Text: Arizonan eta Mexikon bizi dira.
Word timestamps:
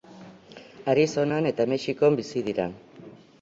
Arizonan 0.93 1.49
eta 1.51 1.67
Mexikon 1.75 2.19
bizi 2.23 2.45
dira. 2.49 2.67